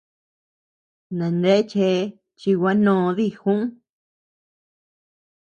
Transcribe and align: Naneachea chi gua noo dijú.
Naneachea 1.17 2.05
chi 2.39 2.51
gua 2.59 2.73
noo 2.85 3.09
dijú. 3.17 3.53